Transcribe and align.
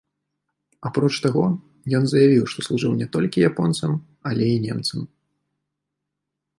Апроч 0.89 1.11
таго, 1.25 1.43
ён 1.99 2.03
заявіў, 2.13 2.43
што 2.55 2.59
служыў 2.71 2.91
не 3.05 3.11
толькі 3.17 3.47
японцам, 3.51 3.91
але 4.31 4.43
і 4.57 4.61
немцам. 4.69 4.99